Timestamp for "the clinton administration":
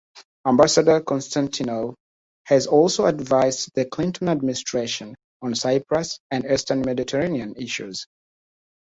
3.75-5.13